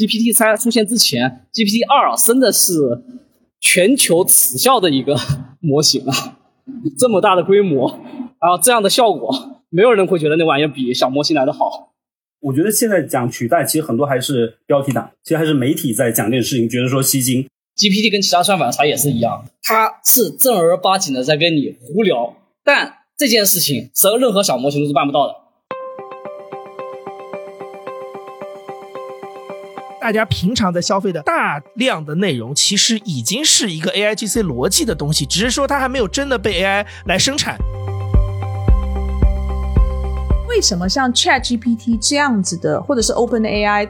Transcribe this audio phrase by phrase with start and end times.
[0.00, 3.02] GPT 三出现之前，GPT 二真的是
[3.60, 5.14] 全球耻笑的一个
[5.60, 6.38] 模型啊！
[6.98, 7.90] 这么大的规模，
[8.40, 11.92] 然后这样的效果，没有人会觉得那玩意儿比小模型来的好。
[12.40, 17.46] 我觉得现在讲取代，其实很多还是标题党，其实还是媒体在讲这件事情，觉得说吸睛。
[17.76, 25.34] GPT 跟其他算法差也是一样，它是正儿八经的在跟你胡聊，但这件事情是任何小模型都是办不到的。
[30.10, 37.56] 大家平常在消费的大量的内容，其实已经是一个 A I G C 逻辑的东西，只是说它还没有真的被 A I 来生产。
[40.48, 43.88] 为什么像 Chat GPT 这样子的，或者是 Open A I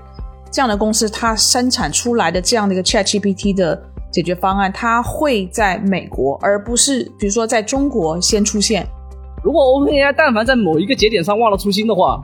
[0.52, 8.86] 这样的公司，它生产出来的这样的一个 Chat GPT 的解决方案，它会在美国，而不是比如说在中国先出现？
[9.42, 12.22] 如果 Open A I 但凡在某一个节点上忘了初心的话，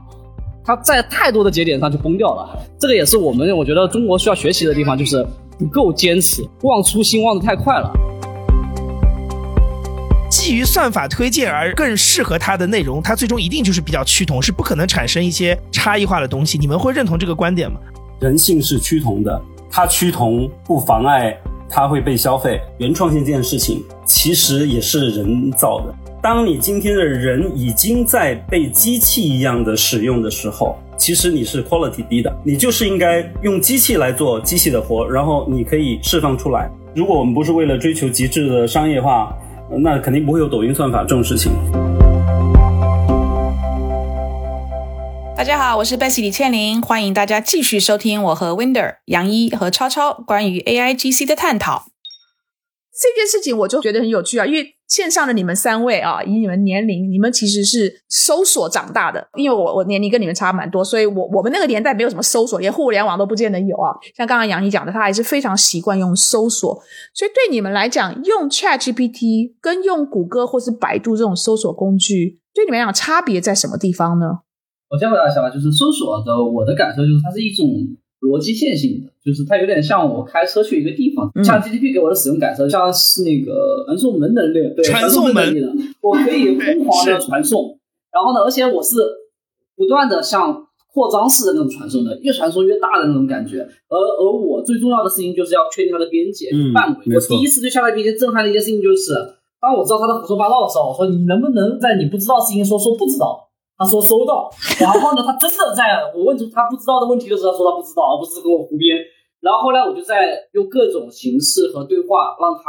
[0.66, 5.24] 它在太多的节点上就崩掉了，这个也是我们我觉得中国需要学习的地方，就是
[5.56, 7.88] 不够坚持，忘初心忘得太快了。
[10.28, 16.58] 基于算法推荐而更适合它的内容，它最终一定就是比较趋同，是不可能产生一些差异化的东西。
[16.58, 17.78] 你们会认同这个观点吗？
[18.18, 22.60] 人性是趋同的，它趋同不妨碍它会被消费。
[22.78, 25.95] 原创性这件事情其实也是人造的。
[26.29, 36.69] 当你今天的人已经在被机器一样的使用的时候，其实你是 quality 低的，你就是应该用机器来做机器的活，然后你可以释放出来。
[36.97, 39.32] 如果我们不是为了追求极致的商业化，
[39.79, 41.52] 那肯定不会有抖音算法这种事情。
[45.37, 51.85] 大家好，我是 Bessy 李倩玲，欢迎大家继续收听我和 Winder 杨一和超超关于 AIGC 的探讨。
[52.98, 54.72] 这件事情我就觉得很有趣啊，因为。
[54.86, 59.26] 线上的你们三位啊，以你们年龄，你们其实是搜索长大的。
[59.34, 63.90] 因为我我年龄跟你们差蛮多，所以我我们那个年代没有什么搜索，连互联网都不见得有啊。
[64.16, 66.80] 像刚刚杨毅讲的，他还是非常习惯用搜索。
[67.12, 74.26] 所以对你们来讲，用 Chat GPT 跟用谷歌或是百度这种搜索工具，对你们来讲差别在什么地方呢？
[74.88, 77.66] 我先回答一下吧，就是搜索的，我的感受就是它是一种。
[78.21, 87.78] 逻辑线性的，就是它有点像我开车去一个地方，像 GDP 给我的使用感受，像是那个传送门能力，对，传送门能力的，我可以疯狂的传送，
[88.10, 88.97] 然后呢，而且我是
[89.77, 93.59] 不断的像扩张式的那种传送的，越传送越大的那种感觉。
[93.88, 97.15] 而而我最重要的事情就是要确定它的边界范围。
[97.15, 99.12] 我第一次对下载边界震撼的一件事情就是，
[99.60, 103.45] 当我知道他在胡说八道的时候，我说你能不能在你不知道事情说说不知道。
[103.78, 104.48] 他说收到，
[104.81, 108.97] 然后呢，他真的在我问出他不知道的问题的时候，他说他不知道，而不是跟我胡编。
[109.41, 112.65] 然后后来我就在用各种形式和对话，让他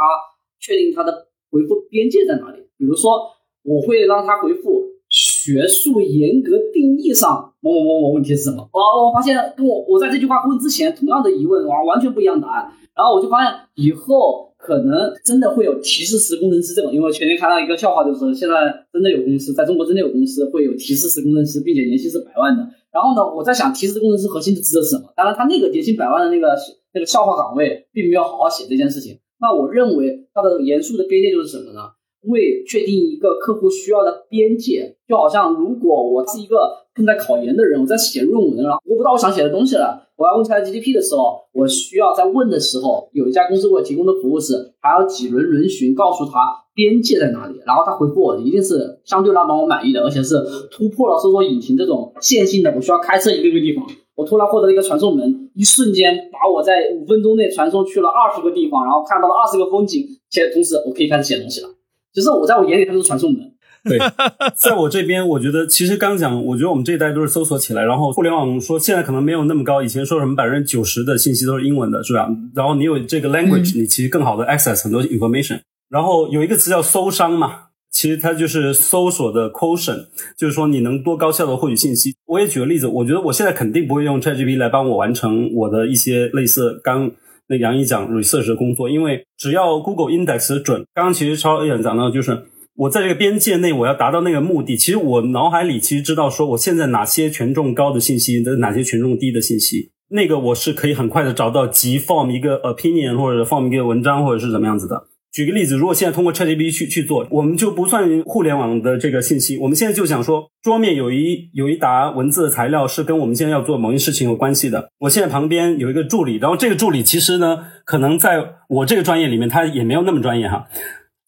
[0.60, 2.60] 确定他的回复边界在哪里。
[2.76, 3.24] 比如说，
[3.64, 8.62] 我会让他回复学术严格定义上某某某某问题是什么。
[8.72, 12.70] 哦，我发现跟我我在这句话问之前同样的疑问，哇，完全不一样答案。
[12.94, 14.47] 然后我就发现以后。
[14.58, 22.68] 可能真的会有提示词工程师这种，因为前天看到一个笑话，就是现在真的有公司在中国真的有公司会有提示词工程师，并且年薪是百万的。
[22.92, 25.12] 然后呢，我在想提示工程师核心的职责是什么？
[25.16, 26.56] 当然，他那个年薪百万的那个
[26.92, 29.18] 那个笑话岗位，并没有好好写这件事情。
[29.40, 31.80] 那我认为他的严肃的边界就是什么呢？
[32.24, 50.34] 为确定一个客户需要的边界，就好像如果我是一个正在考研的人，我在写论文了，我不知道我想写的东西了，我要问 c h a t GDP 的时候，我需要在问的时候，有一家公司为我提供的服务是，还要几轮轮询，告诉他边界在哪里，然后他回复我的一定是相对让我满意的，而且是
[50.70, 53.86] 突破了搜索引擎这种线性的，我需要开车一个个地方，
[54.16, 61.68] 我突然获得了一个传送门，一瞬间把我在五分钟内传送去了二十个地方，然后看到了二十个风景，且同时我可以开始写东西了。
[62.12, 63.42] 其实我在我眼里，它是传送门。
[63.84, 63.96] 对，
[64.56, 72.28] 在我这边，我觉得其实刚讲，我觉得我们这一代都是搜索起来，然后互联网说现在可能没有那么高，以前说什么百分之九十的信息都是英文的，是吧？
[72.54, 75.60] 然后你有这个 language，你其实更好的 access 很多 information。
[75.88, 82.14] 然后有一个词叫搜商嘛，其实它就是搜索的 quotient，就是说你能多高效的获取信息。
[82.26, 87.10] 我也举个例子，我觉得我现在肯定不会用 ChatGPT 来帮我完成我的一些类似刚。
[87.48, 92.44] 那杨毅讲 research 的工作，因为只要 Google Index 准，刚刚其实超也讲到，就是
[92.76, 94.76] 我在这个边界内，我要达到那个目的。
[94.76, 105.07] 其实我脑海里其实知道，说我现在哪些权重高的信息，哪些权重低的信息，那个我是可以很快的找到，即 form 一个 opinion 或者 form 一个文章，或者是怎么样子的。
[105.32, 114.90] 举个例子，如果现在通过 ChatGPT 去去做，我们就不算互联网的这个信息，我们现在就想说，桌面有一有一沓文字的材料是跟我们现在要做某一事情有关系的。
[114.98, 120.66] 我现在旁边有一个助理，然后这个助理其实呢，可能在我这个专业里面，他也没有那么专业哈。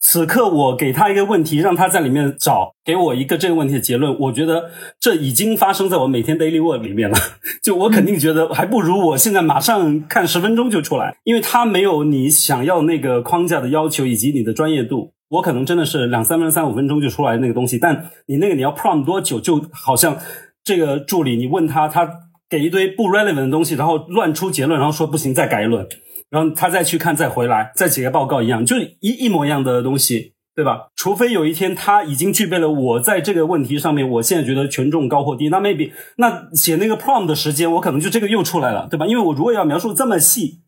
[0.00, 4.18] 此刻我给他一个问题，让他在里面找，给我一个这个问题的结论。
[4.18, 7.16] 我觉得这已经发生在我每天 daily work 里面了。
[7.62, 15.12] 就我肯定觉得还不如我现在马上看十分钟就出来，因为他没有你想要那个框架的要求以及你的专业度。
[15.28, 19.38] 我可能真的是两三分三五分钟就出来那个东西，但你那个你要 prompt 多久？
[19.38, 20.18] 就好像
[20.64, 22.10] 这个助理，你问他，他
[22.48, 25.86] 给一堆不 relevant 的东西，然后乱出结论，然后说不行，再改一轮。
[26.30, 30.88] 然后他再去看，再回来，再写个报告一样，就一一模一样的东西，对吧？
[30.94, 39.06] 除非有一天他已经具备了我在这个问题上面，我现在觉得权重高或低，那 maybe 那写那个 prompt 的时间，我可能就这个又出来了，对吧？
[39.06, 40.60] 因为我如果要描述这么细，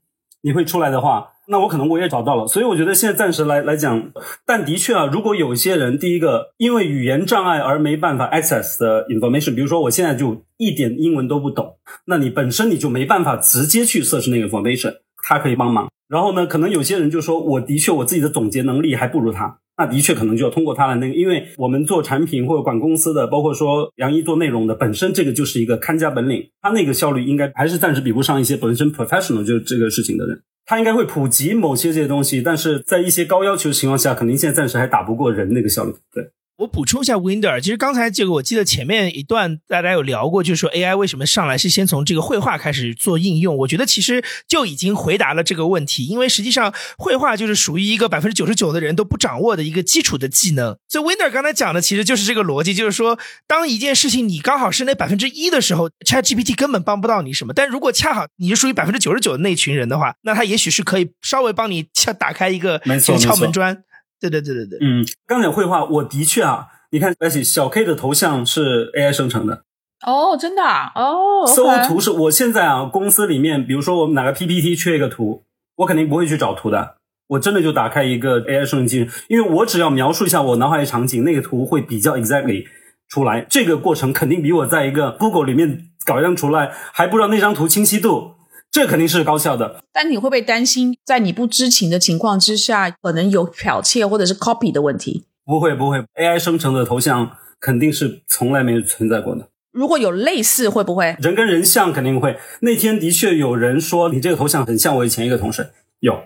[0.42, 2.48] 你会出来的话，那我可能我也找到了。
[2.48, 4.10] 所以我觉得现在暂时来来讲，
[4.44, 11.76] 但的确啊，如果有些人，第一个因为语言障碍而没办法 access 的 information，比如说我现在就一点英文都不懂，
[12.06, 14.96] 那你本身你就没办法直接去测试那个 information。
[15.22, 36.30] 他可以帮忙，然后呢，可能有些人就说，我的确我自己的总结能力还不如他，那的确可能就要通过他的那个，因为我们做产品或者管公司的，包括说杨一做内容的，本身这个就是一个看家本领，他那个效率应该还是暂时比不上一些本身 professional 就这个事情的人，他应该会普及某些这些东西，但是在一些高要求的情况下，肯定现在暂时还打不过人那个效率，对。
[36.62, 43.56] 我补充一下，Winder，其实刚才这个我记得前面一段大家有聊过，就是说 AI 为什么上来是先从这个绘画开始做应用？
[43.56, 50.76] 我觉得其实就已经回答了这个问题，因为实际上绘画就是属于一个百分之九十九的人都不掌握的一个基础的技能。
[50.88, 53.18] 所以 Winder 刚才讲的其实就是这个逻辑，就是说
[53.48, 57.52] 当一件事情你刚好是那百分之一的时候，ChatGPT 根本帮不到你什么。
[57.52, 63.82] 但如果恰好你是属于百分之九十九的那群人的话，那他也许是可以稍微帮你敲打开一个敲门砖。
[64.30, 66.68] 对对对对对，嗯，刚讲绘画，我的确啊。
[66.94, 69.62] 你看，而且小 K 的头像是 AI 生成的
[70.06, 75.44] 哦，真的啊，哦，搜图是我现在啊，公司里面，比如说我哪个 PPT 缺一个图，
[75.76, 76.96] 我肯定不会去找图的，
[77.28, 82.66] 我真的就打开一个 AI 生成器，因为我只要描述一下我脑海的场景，那个图会比较 exactly
[83.08, 88.34] 出来，这个过程肯定比我在一个 Google 里面搞一张出来还不知道那张图清晰度，
[88.72, 89.84] 这肯定是高效的。
[89.92, 95.24] 但你会不会担心，在你不知情的情况之下，可能有剽窃或者是 copy 的问题？
[95.44, 99.48] 不会不会，AI 生成的头像肯定是从来没有存在过的。
[99.72, 102.38] 如果有类似，会不会人跟人像肯定会？
[102.60, 105.68] 那天的确有人说你这个头像很像我以前一个同事，
[106.00, 106.18] 有，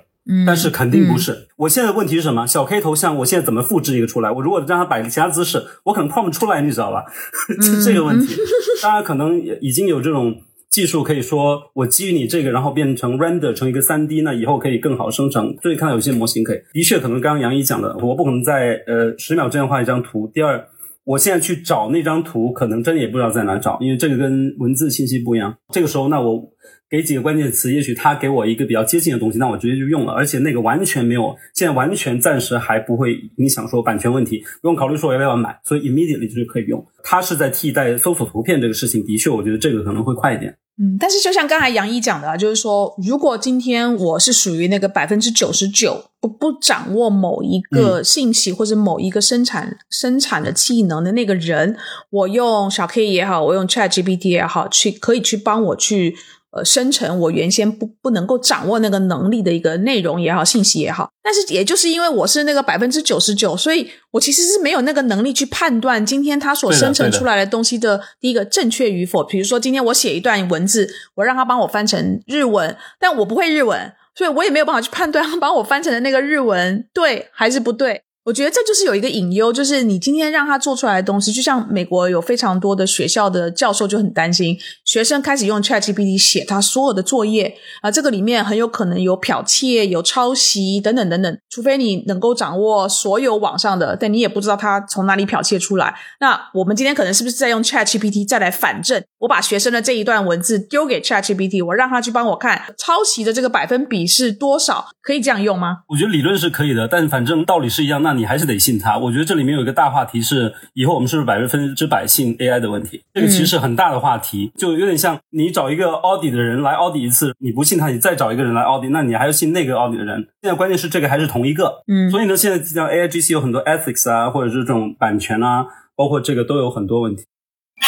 [0.47, 1.49] 但是肯定不是。
[1.57, 2.47] 我现在问题是什么？
[2.47, 4.31] 小 K 头像，我现在怎么复制一个出来？
[4.31, 7.05] 我如果让他摆个其他姿势，我可能不出来，你知道吧？
[7.61, 8.37] 就这个问题，
[8.81, 10.37] 当然可能已经有这种。
[10.71, 15.57] 技术可以说，我基于你这个，然后变成 render 成一个三 D，那以后可以更好生成。
[15.63, 20.31] 所以看到有些模型可以，的确可能刚刚杨一讲的，我不可能在呃十秒之内画一张图。
[20.35, 20.69] 第二，
[21.07, 25.57] 我现在去找那张图，可能真的也不知道在哪找，因为这个跟文字信息不一样。
[25.73, 26.53] 这个时候，那我。
[26.89, 36.87] 给几个关键词，也许他给我一个比较接近的东西，那我直接就用了，而且那个完全没有，现在完全暂时还不会影响说版权问题，不用考虑说我要不要买，所以 immediately 就是可以用。
[37.03, 40.57] 它是在替代搜索图片这个事情，的确，我觉得这个可能会快一点。
[40.79, 51.77] 嗯，但是就像刚才杨一讲的，啊就是说，如果今天我是属于那个百分之九十九不不掌握某一个信息或者某一个生产生产的技能的那个人，
[52.11, 56.15] 我用小 K 也好，我用 Chat GPT 也好，去可以去帮我去。
[56.57, 69.23] 呃，生成我原先不不能够掌握那个能力的一个内容也好，信息也好，但是也就是因为我是那个百分之九十九，所以我其实是没有那个能力去判断今天它所生成出来的东西的第一个正确与否。
[69.23, 78.06] 比如说今天我写一段文字，我让他帮我翻成日文，但我不会日文，所以我也没有办法去判断他帮我翻成的那个日文对还是不对。
[78.27, 91.39] 我觉得这就是有一个隐忧，就是你今天让他做出来的东西，就像美国有非常多的学校的教授就很担心，学生开始用 ChatGPT 写他所有的作业啊，这个里面很有可能有剽窃、有抄袭等等等等。
[91.49, 95.95] 除非你能够掌握所有网上的，但你也不知道他从哪里剽窃出来。
[96.19, 99.01] 那我们今天可能是不是在用 ChatGPT 再来反证？
[99.21, 104.89] 我把学生的这一段文字丢给 ChatGPT，我让他去帮我看抄袭的这个百分比是多少？
[105.01, 105.79] 可以这样用吗？
[105.87, 108.03] 我觉得理论是可以的，但反正道理是一样。
[108.03, 108.99] 那你还是得信他。
[108.99, 113.03] 我觉得这里面有一个大话题是，以后我们是不是百分之百信 AI 的问题？
[113.13, 120.29] 这个其实是很大的话题，就有点像你找一个 Audi 的人来 Audi 一次，你不信他，你再找一个人来 Audi，那你还要信那个 Audi 的人。
[120.43, 127.25] 现在关键是这个还是同一个，嗯，所以呢，现在像 AIGC 有很多 ethics 啊，或者是这种版权啊，包括这个都有很多问题。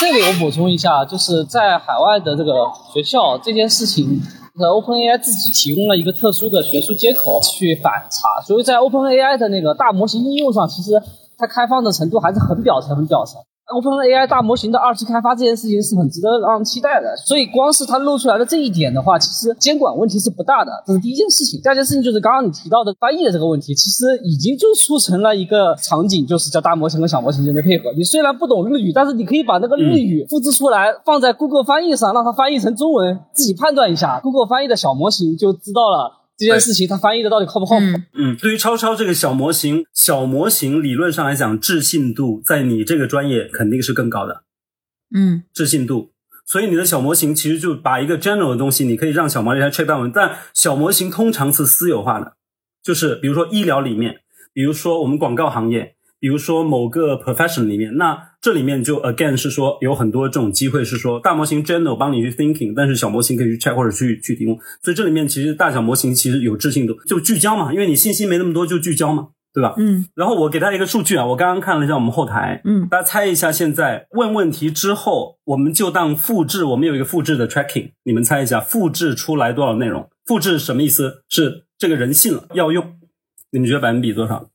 [0.01, 2.53] 这里我补充一下，就是在海外的这个
[2.93, 4.21] 学校这件事情。
[4.59, 11.01] OpenAI 自己提供了一个特殊的学术接口去反查，所以在 OpenAI 的那个大模型应用上，其实
[11.37, 13.41] 它开放的程度还是很表层、很表层。
[13.69, 21.61] OpenAI 大模型的二次开发这件事情是很值得让人期待的，所以光是它露出来的这一点的话，其实监管问题是不大的，这是第一件事情。
[21.61, 27.93] 第二件事情就是刚刚你提到的翻译的这个问题，其实已经就促成了一个场景，就是叫大模型和小模型之间配合。
[27.97, 36.18] 你虽然不懂日语，但是你可以把那个日语复制出来，放在 Google 翻译上，让它翻译成中文，自己判断一下，Google 翻译的小模型就知道了。
[36.39, 37.85] 这件事情它翻译的到底靠不靠谱？
[38.15, 44.45] 嗯，对于超超这个小模型，小模型理论上来讲，置信度在你这个专业肯定是更高的。
[45.15, 46.13] 嗯，置信度，
[46.47, 52.37] 所以你的小模型其实就把一个 general 的东西，你可以让小模型来 check down，但小模型通常是私有化的，
[52.83, 54.21] 就是比如说医疗里面，
[54.55, 55.97] 比如说我们广告行业。
[56.21, 64.59] 比如说某个 profession 里面，那这里面就 again 是说有很多这种机会，是说大模型 general 帮你去 thinking，但是小模型可以去 check 或者去去提供。
[64.83, 69.75] 所以这里面其实大小模型其实有置信度，就聚焦嘛，因为你信息没那么多，就聚焦嘛，对吧？
[69.79, 70.07] 嗯。
[70.15, 80.09] 然后我给大家一个数据啊，我刚刚看了一下我们后台，嗯，大家猜一下，现在问问题之后，我们就当复制，我们有一个复制的 tracking，你们猜一下，复制出来多少内容？
[80.27, 81.23] 复制什么意思？
[81.29, 82.95] 是这个人信了要用，
[83.53, 84.51] 你们觉得百分比多少？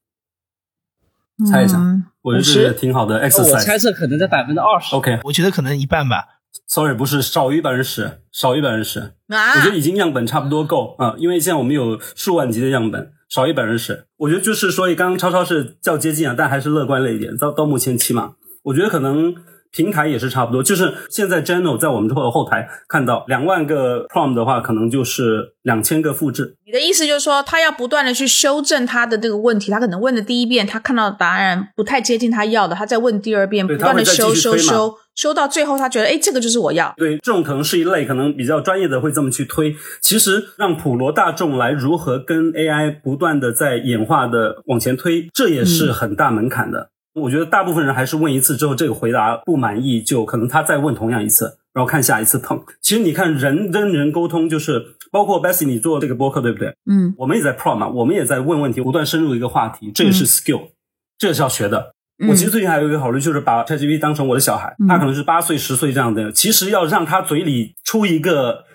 [1.46, 1.78] 猜一下。
[2.22, 3.52] 我觉得是挺好的 exercise。
[3.52, 4.96] 我猜测可能在百分之二十。
[4.96, 6.26] OK，我觉得可能一半吧。
[6.68, 9.00] Sorry，不是少于百分之十，少于百分之十。
[9.28, 14.06] 啊，我觉得已经样本差不多够啊，因为现在我们有数万级的样本，少于百分之十。
[14.18, 17.36] 我觉得就是说，刚刚超超是较接近啊，但还是乐观了一点。
[17.38, 18.34] 到到目前起码，
[18.64, 19.36] 我觉得可能。
[19.74, 26.56] 平台也是差不多，就是现在 General 在我们之后的后台看到两万个 Prompt 的话，可能就是两千个复制。
[26.66, 36.94] 你的意思就是说，他要不断的去修正他的这个问题，他可能问的第一遍，他看到的答案不太接近他要的，他再问第二遍，不断的修修修，修到最后他觉得，哎，这个就是我要。
[36.96, 39.76] 对，这种可能是一类，可能比较专业的会这么去推。
[40.02, 46.90] 其实让普罗大众来如何跟 AI 不断的在演化的往前推，这也是很大门槛的。
[47.14, 52.64] 我觉得大部分人还是问一次之后，这个回答不满意，就可能他再问同样一次，然后看下一次碰。
[52.82, 56.76] 其实你看人跟人沟通，就是包括 Bessy 你做这个播客对不对？
[56.90, 60.70] 嗯，我们也在 Pro 嘛，我们也在问问题，不断深入一个话题，这也是 skill，
[61.18, 61.94] 这也是要学的。
[62.28, 68.66] 我其实最近还有一个考虑，就是把 ChatGPT 当成我的小孩，他可能是八岁、十岁这样的，其实要让他嘴里出一个。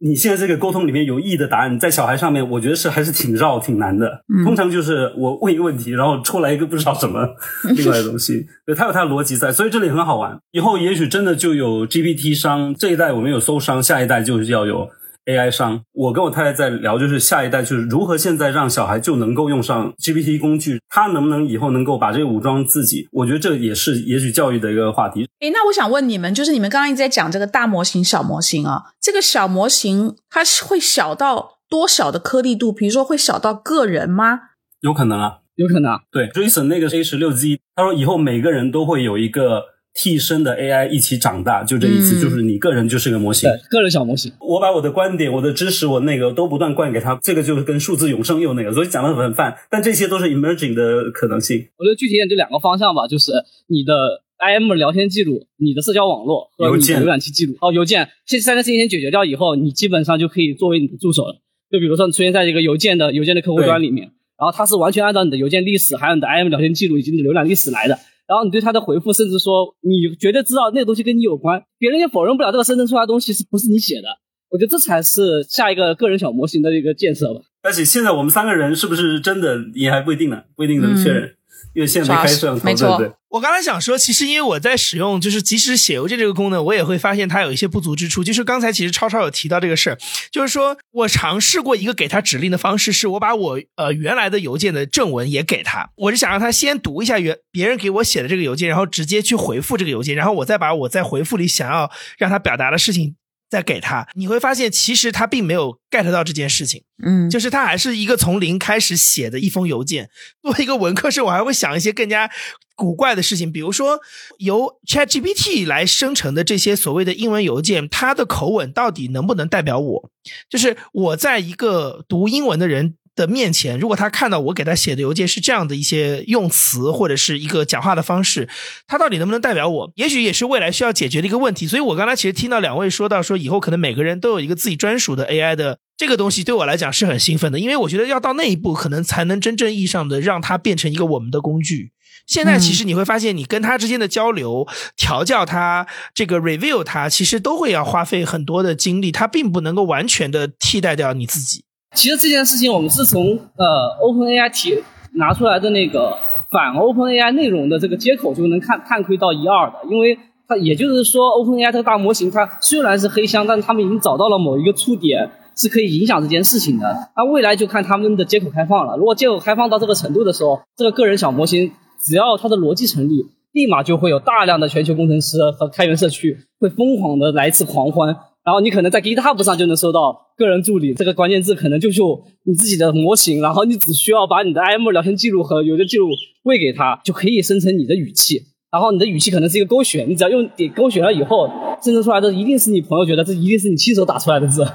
[0.00, 4.22] 你现在这个沟通里面有意义的答案，在小孩上面，我觉得是还是挺绕、挺难的。
[4.44, 7.28] 通常就是我问一个问题，然后出来一个不知道什么
[7.76, 10.38] 另外的东西，对，它有它的逻辑在，所以这里很好玩。
[10.52, 14.88] 以后也许真的就有 GPT 商，这一代我们有搜商，下一代就是要有。
[15.28, 23.06] AI 商，我跟我太太在聊，就是下一代就是如何现在让小孩就能够用上 GPT 工具，他能不能以后能够把这个武装自己？
[23.12, 25.28] 我觉得这也是也许教育的一个话题。
[25.40, 32.72] 诶，那我想问你们，就是你们刚刚一直在讲这个大模型、小模型啊，这个小模型它会小到多小的颗粒度？
[32.72, 34.40] 比如说会小到个人吗？
[34.80, 35.98] 有可能啊，有可能。
[36.10, 39.77] 对，Jason 那个 A 十六 Z，他说以后每个人都会有一个。
[40.00, 44.32] 替身的 AI 一起长大，就这意思，就是你个人就是个模型，对，个人小模型。
[44.38, 49.52] 我把我的观点、我的知识、我那个都不断灌给他，这个就是跟数字永生又那个，所以讲的很泛。
[49.68, 51.66] 但这些都是 emerging 的可能性。
[51.78, 53.32] 我觉得具体点就两个方向吧，就是
[53.66, 57.56] 你的 IM 聊天记录、你的社交网络和你的浏览器记录。
[57.60, 61.40] 哦，邮件，这三个事情解决掉以后，你基本上就可以作为你的助手了。
[61.72, 67.98] 就比如说你出现在一个邮件的邮件的客户端里面，然后它是完全按照你的邮件历史、还有你的 IM 聊天记录以及你的浏览历史来的。
[68.28, 74.08] 然后你对他的回复，甚至说你绝对知道那个东西跟你有关，别人也否认不了这个生成出来的东西是不是你写的。
[74.50, 77.40] 我觉得这才是下一个个人小模型的一个建设吧。
[77.62, 80.42] 而且现在我们三个人是不是真的也还不一定呢？
[80.54, 81.34] 不一定能确认。
[81.74, 83.12] 因为现在没开摄像头，对对。
[83.30, 88.24] 我刚才想说，其实因为我在使用就是即时写邮件这个功能，我也会发现它有一些不足之处。
[88.24, 89.98] 就是刚才其实超超有提到这个事儿，
[90.32, 103.14] 就是说我尝试过一个给他指令的方式，是我把我呃原来的邮件的正文也给他，我是想让他先读一下原别人给我写的这个邮件，然后直接去回复这个邮件，然后我再把我在回复里想要让他表达的事情。
[103.48, 110.10] 再给他，你会发现其实他并没有 get 到这件事情，嗯，就是他还是一个从零开始写的一封邮件。
[110.42, 112.30] 作为一个文科生，我还会想一些更加
[112.76, 114.00] 古怪的事情，比如说
[114.38, 120.10] 由 ChatGPT 来生成的这些所谓的英文邮件，它的口吻到底能不能代表我？
[120.50, 122.96] 就是我在一个读英文的人。
[123.18, 128.48] 的面前，如果他看到我给他写的邮件是这样的一些用词或者是一个讲话的方式，
[128.86, 129.92] 他到底能不能代表我？
[129.96, 131.66] 也许也是未来需要解决的一个问题。
[131.66, 141.90] 所以我刚才其实听到两位说到说以后可能每个人都有一个自己专属的 AI 的这个东西，对我来讲是很兴奋的，因为我觉得要到那一步，可能才能真正意义上的让它变成一个我们的工具。
[142.26, 151.64] 现在其实你会发现，你跟他之间的交流、调教他、这个 review 他，其实都会要花费很多的精力，它并不能够完全的替代掉你自己。
[151.94, 153.22] 其实这件事情，我们是从
[153.56, 154.82] 呃 OpenAI 提
[155.14, 156.16] 拿出来的那个
[156.50, 166.94] 反 OpenAI 内容的这个接口就能看看窥到一二的，因为它也就是说 OpenAI 这个大模型它虽然是黑箱，但是他们已经找到了某一个触点是可以影响这件事情的。
[167.16, 168.96] 那未来就看他们的接口开放了。
[168.96, 178.14] 如果接口开放到这个程度的时候，这个个人小模型只要它的逻辑成立，立马就会有大量的全球工程师和开源社区会疯狂的来一次狂欢。
[178.48, 182.00] 然后你可能在 GitHub 上就能搜到“个人助理”这个关键字，可能就是
[182.44, 186.06] 你自己的模型，然后你只需要把你的 IM 聊天记录和有的记录
[186.44, 188.40] 喂给他，就可以生成你的语气。
[188.72, 191.46] 然后你的语气可能是一个勾选，你只要用点勾选了以后，
[191.82, 194.66] 生成出来的一定是你朋友觉得这一定是你亲手打出来的字。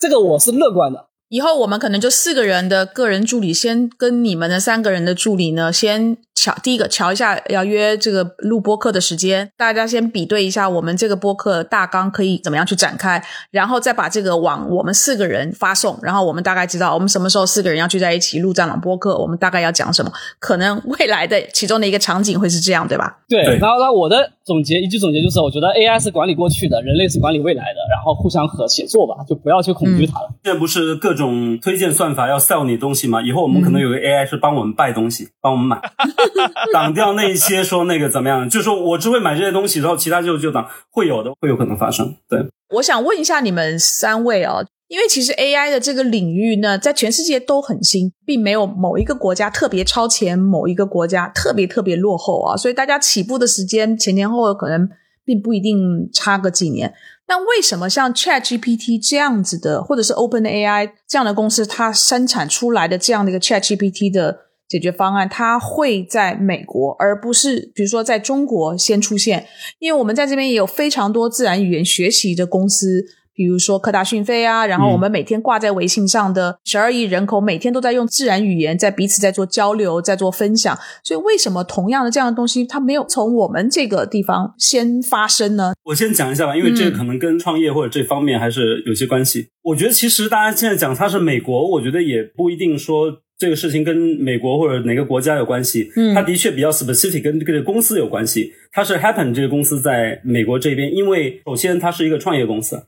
[0.00, 1.08] 这个我是乐观的。
[1.28, 23.18] 以后我们可能就四个人的个人助理，先跟你们的三个人的助理呢，先瞧第一个瞧一下要约这个录播课的时间，大家先比对一下我们这个播客大纲可以怎么样去展开，然后再把这个往我们四个人发送，然后我们大概知道我们什么时候四个人要聚在一起录这档播客，我们大概要讲什么，可能未来的其中的一个场景会是这样，对吧？
[23.28, 23.42] 对。
[23.58, 30.30] 然后，那我的总结一句总结就是，我觉得 AI 是管理过去的，人类是管理未来的，然后互相和协作吧，就不要去恐惧它了。
[30.44, 31.86] 这不是各种推荐。
[31.96, 33.22] 算法要 sell 你东西吗？
[33.22, 35.80] 以后我们可能有个 AI 是帮我们卖东西，帮我们买，
[36.74, 38.46] 挡掉那些说那个怎么样？
[38.50, 42.16] 就说我只会买这些东西，然后其他就就挡，会有的，会有可能发生。
[42.28, 44.56] 对，我想问一下你们三位啊，
[44.88, 54.86] 因为其实 AI 的这个领域呢，在全世界都很新，并没有某一个国家特别超前，某一个国家特别特别落后啊，所以大家起步的时间前前后后可能
[55.26, 56.94] 并不一定差个几年。
[57.28, 69.46] 那为什么像 Chat GPT 这样子的，或者是 Open AI 这样的公司，它生产出来的这样的一个 Chat GPT 的解决方案，它会在美国，而不是比如说在中国先出现？
[69.80, 73.04] 因为我们在这边也有非常多自然语言学习的公司。
[73.36, 80.76] 比如说科大讯飞啊，然后我们每天挂在微信上的十二亿人口，每天都在用自然语言，在彼此在做交流，在做分享。
[81.04, 85.74] 所以为什么同样的这样的东西，它没有从我们这个地方先发生呢？
[85.84, 89.48] 我先讲一下吧，因为这个可能跟创业或者这方面还是有些关系。
[89.62, 95.92] 我觉得其实大家现在讲它是美国，我觉得也不一定说这个事情跟美国或者哪个国家有关系。
[95.96, 98.54] 嗯，它的确比较 specific，跟这个公司有关系。
[98.72, 102.86] 它是 Happen 这个公司在美国这边，因为首先它是一个创业公司。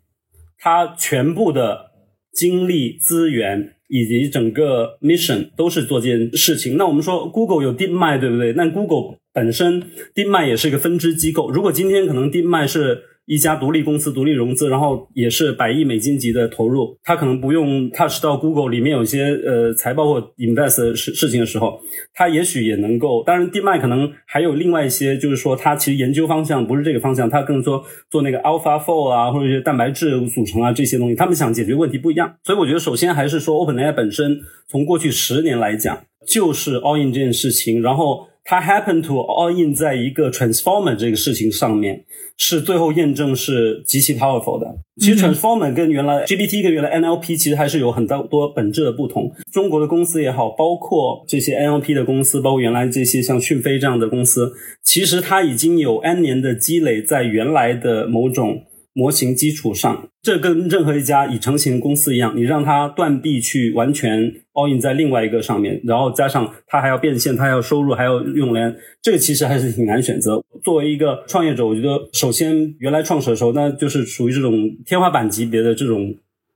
[0.59, 1.91] 它全部的
[2.33, 6.77] 精力资源以及整个 mission 都是做这件事情。
[6.77, 8.53] 那我们说 Google 有 DeepMind，对不对？
[8.53, 9.83] 那 Google 本身
[10.15, 11.51] DeepMind 也是一个分支机构。
[11.51, 21.79] 如果今天可能 DeepMind 是一家独立公司独立融资，然后也是百亿美金级的投入，他可能不用 touch 到 Google 里面有一些呃财报或 invest 事事情的时候，
[22.15, 23.23] 他也许也能够。
[23.25, 32.35] 当然 d m i 可能还有另外一些，就是说他其实研究方向不是这个方向，他更说做那个 AlphaFold 啊，或者一些蛋白质组成啊这些东西，他们想解决问题不一样。
[32.45, 38.27] 所以我觉得，首先还是说 OpenAI 本身从过去十年来讲，就是 all in 这件事情，然后。
[38.51, 42.07] 它 happen to all in 在一个 transformer 这个事情上面，
[42.39, 44.67] 是最后验证是极其 powerful 的。
[44.97, 49.31] 其实 transformer 跟原来 GPT 跟原来 NLP 其实还是有很多多本质的不同。
[49.53, 58.63] 中国的公司也好，包括这些 NLP 的公司，包括原来这些像讯飞这样的公司，其实它已经有 N 年的积累在原来的某种。
[58.99, 70.43] 模型基础上，这跟任何一家已成型公司一样，你让它断臂去完全 all in 在另外一个上面，然后加上它还要变现，它要收入，还要用连，这个其实还是挺难选择。
[70.65, 76.13] 作为一个创业者，我觉得首先原来创始的时候，那就是属于这种天花板级别的这种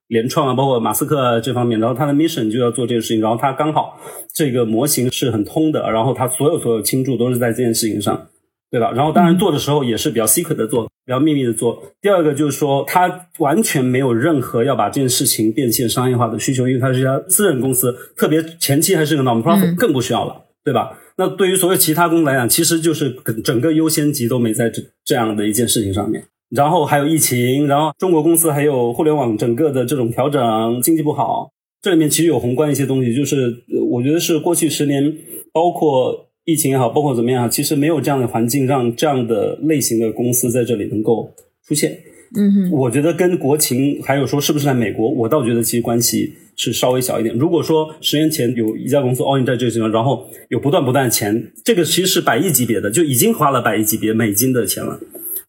[0.08, 3.96] 联创啊，包括马斯克这方面，然后他的 mission 就要做这个事情，然后他刚好
[4.34, 8.26] 这个模型是很通的，然后他所有所有倾注都是在这件事情上。
[8.72, 8.90] 对吧？
[8.92, 11.82] 然后当然做的时候也是比较 secret 的做，比较秘密的做。
[12.00, 20.98] 第二个就是说，他完全没有任何要把这件事情变现商业化的需求，因为他是一家私人公司，特别前期还是个 non-profit，更不需要了，对吧？
[21.18, 26.24] 那对于所有其他公司来讲，其实就是整个优先级都没在这这样的一件事情上面。
[26.48, 31.50] 然后还有疫情，然后中国公司还有互联网整个的这种调整，经济不好，
[31.82, 33.54] 这里面其实有宏观一些东西，就是
[33.90, 35.14] 我觉得是过去十年
[35.52, 36.28] 包括。
[36.44, 41.32] 疫情也好，包括怎么样，其实没有这样的环境让这样的类型的公司在这里能够
[41.66, 41.98] 出现。
[42.34, 47.36] 嗯哼，我觉得跟国情还有说是不是在美国，我倒觉得其实关系是稍微小一点。
[47.36, 54.98] 如果说十年前有一家公司 all in 在这个地方，然后有不断不断的钱，这个其实是百亿级别的，就已经花了百亿级别美金的钱了。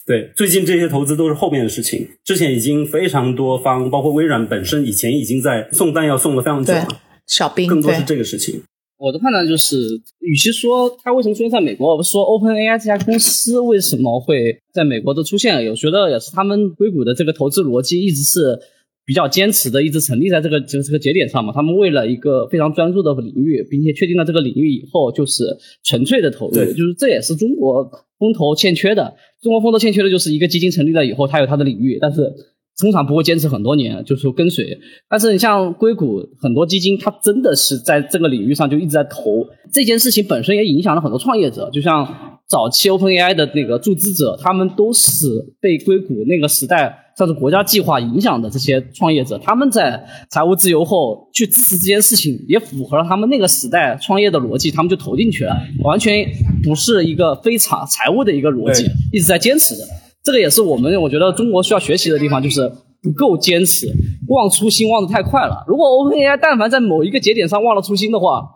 [0.06, 6.88] 对，最近这些投资都是后面的事情，之前已经非常多方，包括微软本身以前已经在送弹药送了非常久了，
[7.26, 8.62] 小兵更多是这个事情。
[8.98, 18.58] 我的判断就是，与其说它为什么出现在美国，而不是说 OpenAI 这家公司为什么会在美国的出现，我觉得也是他们硅谷的这个投资逻辑一直是
[19.06, 21.52] 比较坚持的一直成立在这个这个这个节点上嘛。
[21.54, 27.84] 他们为了一个非常专注的领域，并且确定了这个领域以后，就是纯粹的投入，就是这也是中国
[28.20, 29.16] 风投欠缺的。
[29.42, 32.32] 中国风投欠缺的就是一个基金成立了以后，它有它的领域，但是。
[32.80, 34.78] 通常不会坚持很多年，就是说跟随。
[35.10, 39.46] 但是你像硅谷很多基金，它真的是在这个领域上就一直在投。
[39.72, 45.28] 这件事情本身也影响了很多创业者，就像早期 OpenAI 的那个注资者，他们都是
[45.62, 49.38] 被硅谷那个时代算是国家计划影响的这些创业者。
[49.38, 56.26] 他们在财务自由后去支持这件事情，也符合了他们那个时代创业的逻辑，他们就投进去了，完全
[56.64, 59.84] 不是一个非常财务的一个逻辑，一直在坚持的。
[60.24, 63.88] 这个也是我们我觉得中国需要学习的地方，就是不够坚持，
[64.30, 65.64] 忘初心忘得太快了。
[65.68, 68.50] 如果 OpenAI 但凡在某一个节点上忘了初心的话，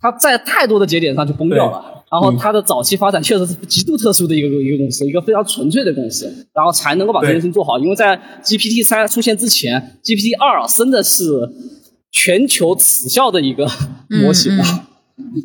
[0.00, 2.04] 它在太多的节点上就崩掉了。
[2.10, 7.78] 然后它的早期发展确实是极度特殊的一个一个公司，一个非常纯粹的公司，然后才能够把这件事情做好。
[7.78, 11.48] 因为在 GPT 三出现之前，GPT 二真的是
[12.10, 13.68] 全球耻笑的一个
[14.08, 14.88] 模型啊，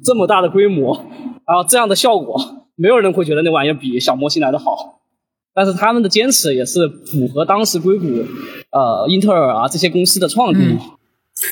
[0.03, 1.05] 这么大的规模，
[1.47, 5.01] 然后这样的效果，没有人会觉得那玩意儿比小模型来的好。
[5.55, 8.05] 但是他们的坚持也是符合当时硅谷、
[8.71, 10.77] 呃英特尔啊这些公司的创意。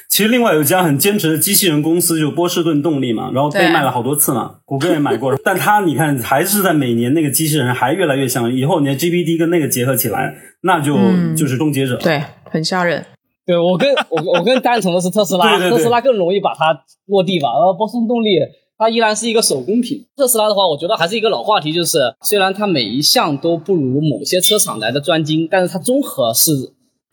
[0.10, 5.34] 其实另外有一家很坚持的机器人公司，就波士顿动力嘛，然后被卖了好多次嘛，谷歌也买过。
[5.44, 10.96] 但它你看还是在每年那个机器人还越来越像，以后你的 GPT 跟那个结合起来，那就
[11.36, 11.98] 就是终结者。
[11.98, 13.06] 对，很吓人。
[13.46, 17.50] 对我跟我我更赞成的是特斯拉，特斯拉更容易把它落地吧。
[17.54, 18.40] 然后波士顿动力。
[18.78, 20.06] 它依然是一个手工品。
[20.16, 26.52] 特斯拉的话，我觉得还是一个老话题，就是虽然它每一项都不如某些车厂来的专精，但是它综合是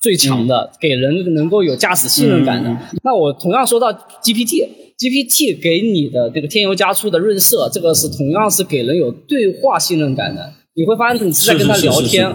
[0.01, 2.77] 最强的，给人能够有驾驶信任感的。
[3.05, 10.55] 那我同样说到 GPT，GPT 给你的这个添油加醋的润色，这个是同样是给人有对话信任感的。
[10.75, 12.27] 你会发现你是在跟他聊天，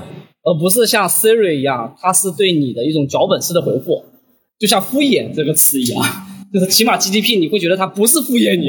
[0.44, 4.04] 而不是像 Siri 一样，它是对你的一种脚本式的回复，
[4.60, 6.04] 就像敷衍这个词一样，
[6.54, 8.68] 就是起码 GDP 你会觉得它不是敷衍你。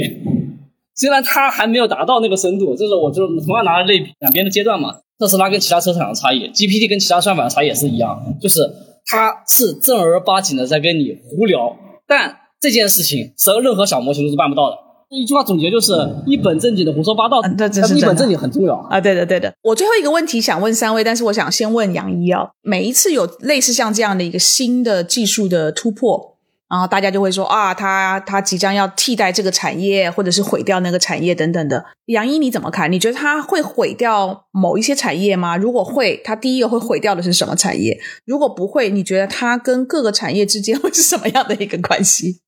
[0.96, 4.96] 虽然它还没有达到那个深度，这是我就同样拿来类比两边的阶段嘛。
[5.18, 8.60] 特斯拉跟其他车厂的差异，GPT 跟其他算法的差异也是一样，就是
[9.06, 11.74] 它是正儿八经的在跟你胡聊，
[12.06, 14.76] 但这件事情任任何小模型都是办不到的。
[15.08, 15.92] 一句话总结就是
[16.26, 19.00] 一本正经的胡说八道，这这是一本正经很重要啊！
[19.00, 19.54] 对的对的。
[19.62, 26.35] 我最后一个问题想问三位，但是我想先问杨一啊，每一次有类似像这样的一个新的技术的突破。
[26.68, 31.84] 然后大家就会说啊，他他即将要替代这个产业，或者是毁掉那个产业等等的。
[32.06, 32.90] 杨一你怎么看？
[32.90, 35.56] 你觉得他会毁掉某一些产业吗？
[35.56, 37.96] 如果会，他第一个会毁掉的是什么产业？
[38.24, 42.40] 如果不会，你觉得他跟各个产业之间会是什么样的一个关系？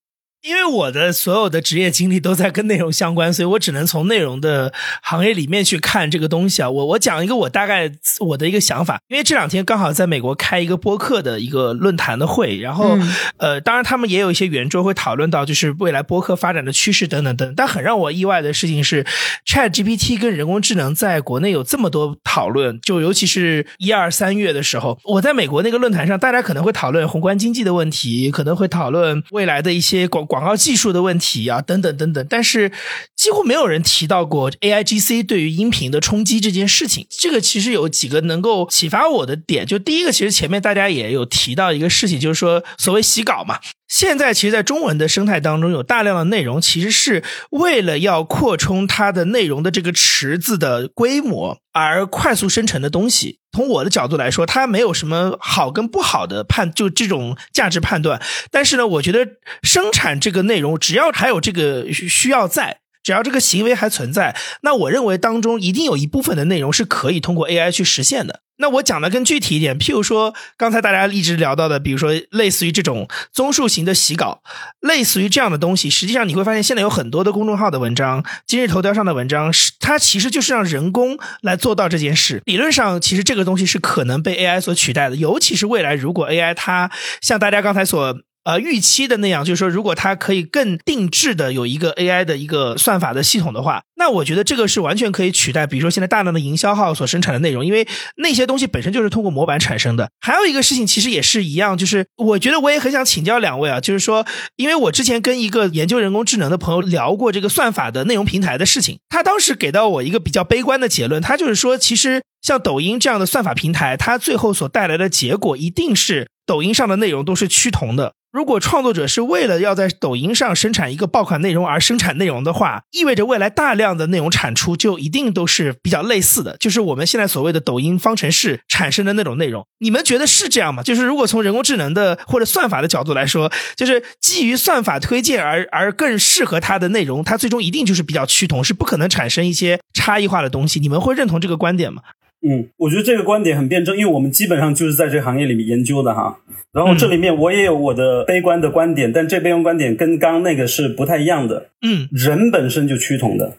[0.42, 4.72] 因为我的所有的职业经历都在跟内容相关，所以我只能从内容的
[5.02, 6.70] 行业里面去看这个东西啊。
[6.70, 12.96] 我我讲一个我大概我的一个想法，因为这两天刚好在美国开一个播客的一个论坛的会，然后
[13.38, 17.52] 呃，当然他们也有一些圆桌会讨论到就是未来播客发展的趋势等等等。
[17.56, 19.04] 但很让我意外的事情是
[19.44, 30.27] ，Chat GPT 跟人工智能在国内有这么多讨论，就尤其是一二三月的时候，我在美国那个论坛上，大家可能会讨论宏观经济的问题，可能会讨论未来的一些广。
[30.28, 32.70] 广告技术的问题啊，等等等等，但是
[33.16, 37.06] 几乎没有人提到过 A I G C 对于音频的冲击这件事情。
[37.10, 43.58] 这个其实有几个能够启发我的点，就第一个，其实前面大家也有提到一个事情，就是说所谓洗稿嘛。
[43.88, 53.40] 现在其实，在中文的生态当中，有大量的内容，其实是为了要扩充它的内容的这个池子的规模而快速生成的东西。
[53.50, 58.20] 从我的角度来说，它没有什么好跟不好的判，就这种价值判断。
[58.50, 59.26] 但是呢，我觉得
[59.62, 68.40] 生产这个内容，只要还有这个需要在，只要这个行为还存在，那我认为当中一定有一部分的内容是可以通过 AI 去实现的。
[68.60, 74.42] 那我讲的更具体一点，譬如说刚才大家一直聊到的，比如说类似于这种综述型的洗稿，
[74.80, 82.42] 类似于这样的东西，实际上你会发现现在有很多的公众号的文章，今日头条上的文章，是它其实就是让人工来做到这件事。
[82.46, 88.18] 理论上，其实这个东西是可能被 AI 所取代的，尤其是未来如果 AI 它像大家刚才所。
[88.48, 100.08] 呃，预期的那样，就是说，如果它可以更定制的有一个 AI 的一个算法的系统的话，那我觉得这个是完全可以取代，比如说现在大量的营销号所生产的内容，因为那些东西本身就是通过模板产生的。
[100.18, 104.24] 还有一个事情其实也是一样，就是我觉得我也很想请教两位啊，就是说，
[104.56, 118.14] 因为我之前跟一个研究人工智能的朋友聊过这个算法的内容平台的事情，他当时给到我一个比较悲观的结论，他就是说，其实像抖音这样的算法平台，它最后所带来的结果一定是抖音上的内容都是趋同的。
[118.30, 129.66] 如果创作者是为了要在抖音上生产一个爆款内容而生产内容的话，意味着未来大量的内容产出就一定都是比较类似的，就是我们现在所谓的抖音方程式产生的那种内容。
[129.78, 130.82] 你们觉得是这样吗？
[130.82, 140.78] 就是如果从人工智能的或者算法的角度来说，就是基于算法推荐而而更适合它的内容，它最终一定就是比较趋同，是不可能产生一些差异化的东西。
[140.80, 142.02] 你们会认同这个观点吗？
[142.40, 146.38] 嗯，我觉得这个观点很辩证，因为我们基本上就是在这行业里面研究的哈。
[146.72, 151.70] 然后这里面我也有我的悲观的观点，但这悲观观点跟刚那个是不太一样的。
[151.82, 153.54] 嗯，人本身就趋同的。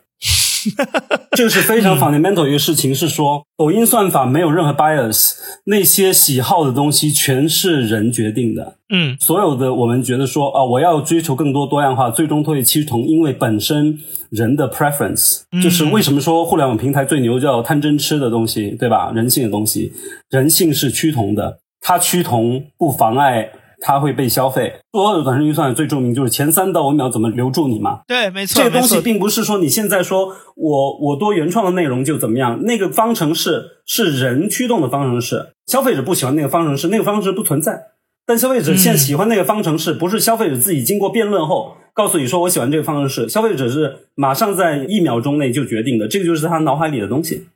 [1.38, 5.34] 这个是非常 fundamental 一个事情，是说抖音算法没有任何 bias，
[5.66, 8.76] 那些喜好的东西全是人决定的。
[8.90, 14.00] 嗯，所有的我们觉得说啊，我要追求更多多样化，最终都会趋同，因为本身
[14.32, 19.12] 人的 preference 就是为什么说互联网平台最牛叫贪真痴的东西，对吧？
[19.14, 19.94] 人性的东西，
[20.30, 23.50] 人性是趋同的，它趋同不妨碍。
[23.82, 24.74] 它会被消费。
[24.92, 28.02] 所有的短视频算最著名就是前三到五秒怎么留住你嘛？
[28.08, 28.62] 对，没错。
[28.62, 37.80] 这个东西并不是说你现在说我我多原创的内容就怎么样，那个方程式是人驱动的方程式，消费者不喜欢那个方程式，那个方程式不存在。
[38.26, 47.48] 但消费者现在喜欢那个方程式，不是消费者自己经过辩论后告诉你说我喜欢这个方程式，消费者是马上在一秒钟内就决定的，这个就是他脑海里的东西，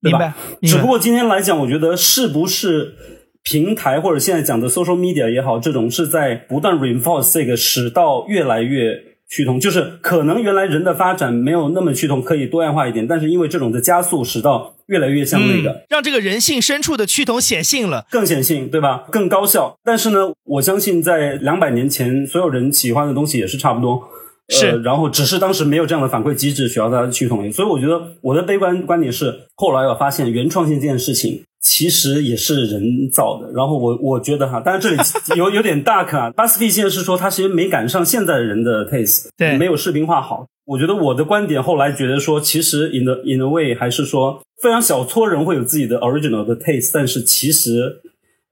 [0.00, 0.36] 对吧？
[0.62, 2.94] 只不过今天来讲，我觉得是不是？
[3.42, 9.58] 平台或者现在讲的 social media 也好，这种是在不断 reinforce 这个，使到越来越趋同。
[9.58, 19.06] 就是可能原来人的发展没有那么趋同，可以多样化一点，但是因为这种的加速，使到越来越像那个，让这个人性深处的趋同显性了，更显性，对吧？
[19.10, 19.76] 更高效。
[19.82, 24.04] 但是呢，我相信在两百年前，所有人喜欢的东西也是差不多，
[24.50, 24.80] 是。
[24.82, 27.50] 然后只是当时没有这样的反馈机制，需要大家趋同。
[27.50, 31.42] 所以我觉得我的悲观观点是，后来我发现原创性这件事情。
[31.62, 35.00] 其实也是人造的，然后我我觉得哈，但是这里
[35.38, 36.28] 有有点大可啊。
[36.32, 40.46] 巴斯蒂现在是说他其实没赶上现在人的 taste，对，没有视频化好。
[40.64, 48.00] 我觉得我的观点后来觉得说，其实 in the in a way 还是说非常小撮人会有自己的 original 的 taste，但是其实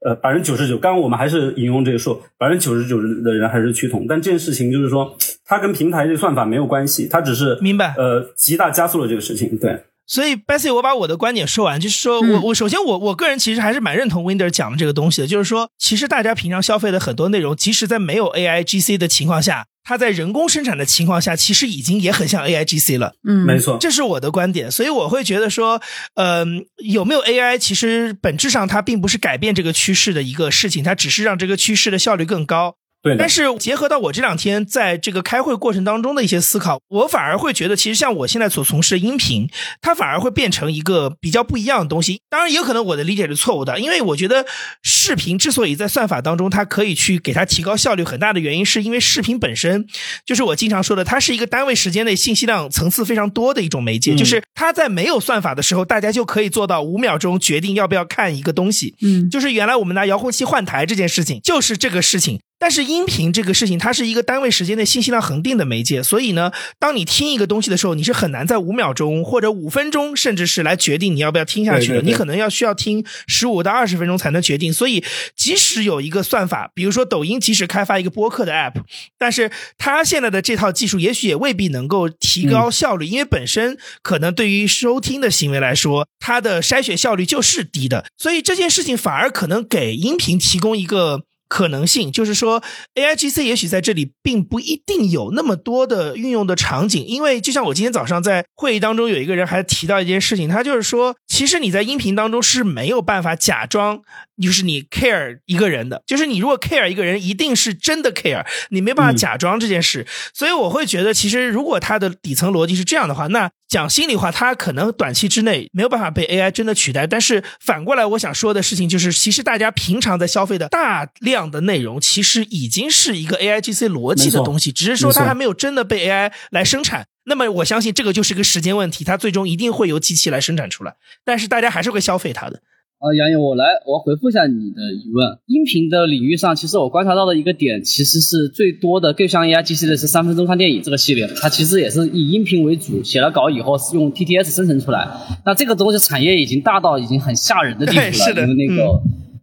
[0.05, 4.05] 呃百分之九十九，刚刚我们还是引用这个数，百分之九十九的人还是趋同。
[4.07, 5.13] 但这件事情就是说，
[5.45, 9.83] 它跟平台这个算法没有关系，它只是明白呃极大加速了这个事情，对。
[10.11, 23.13] 所以 b e s s y 我把我的观点说完，就是说我我首先我我个人其实还是蛮认同 Winder 讲的这个东西的，就是说，其实大家平常消费的很多内容，即使在没有 AI GC 的情况下，它在人工生产的情况下，其实已经也很像 AI GC 了。
[23.25, 24.69] 嗯，没错，这是我的观点。
[24.69, 25.81] 所以我会觉得说，
[26.15, 32.75] 嗯，有没有 AI，其实本质上它并不是改变这个趋势的一个事情，它只是让这个趋势的效率更高。
[33.03, 39.49] 对，但是结合到我这两天在这个开会过程当中的一些思考，我反而会觉得，其实像我现在所从事的音频，
[39.81, 42.21] 它反而会变成一个比较不一样的东西。
[42.29, 44.45] 当然，也有可能我的理解是错误的，因为我觉得
[44.83, 49.87] 视频之所以在算法当中它可以去给它提高效率，很大的原因是因为视频本身
[50.23, 58.93] 就是我经常说的，它是一个单位时间内信息量层次非常多的一种媒介，就是它在没有算法的时候，大家就可以做到五秒钟决定要不要看一个东西。
[59.01, 62.39] 嗯，就是原来我们拿遥控器换台这件事情，就是这个事情。
[62.61, 72.03] 但是音频这个事情，它是一个单位时间内信息量恒定的媒介，所以呢，当你听一个东西的时候，你是很难在五秒钟或者五分钟，甚至是来决定你要不要听下去的。
[72.03, 74.71] 你可能要需要听十五到二十分钟才能决定。
[74.71, 75.03] 所以，
[75.35, 78.75] 即使有一个算法，比如说抖音，即使开发一个播客的 app，
[79.17, 88.05] 但是它现在的这套技术，也许也未必能够提高效率，因为本身可能对于收听的行为来说，它的筛选效率就是低的。
[88.19, 91.23] 所以这件事情反而可能给音频提供一个。
[91.51, 92.63] 可能性就是说
[92.95, 103.99] ，A I G C 也许在这里并不一定有那么多的运用的场景，因为就像我今天早上在会议当中有一个人还提到一件事情，他就是说，其实你在音频当中是没有办法假装
[104.41, 110.07] 就是你 care 一个人的，就是你如果 care 一个人，一定是真的 care，你没办法假装这件事。
[110.33, 117.07] 所以我会觉得，其实如果它的底层逻辑是这样的话，那讲心里话，它可能短期之内没有办法被 A I 真的取代。
[117.07, 121.49] 但是反过来，我想说的事情就是，其实大家平常在消费的大量。
[121.51, 127.07] 的内容其实已经是一个 A I G C 逻辑的东西，只是说它还没有真的被 A I 来生产。
[127.23, 130.95] 那么我相信这个就是一个时间问题，它最终一定会由机器来生产出来。
[131.23, 132.61] 但是大家还是会消费它的。
[133.01, 135.27] 啊，杨颖，我来，我回复一下你的疑问。
[135.47, 145.07] 音频的领域上，其实我观察到的一个点，其实是最多的更像 A I G C 的是三分钟看电影这个系列，它其实也是以音频为主，写了稿以后是用 T T S 生成出来。
[145.43, 149.01] 那这个东西产业已经大到已经很吓人的地步了， 因为那个。